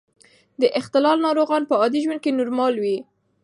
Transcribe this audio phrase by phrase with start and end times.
[0.61, 2.97] د اختلال ناروغان په عادي ژوند کې نورمال وي.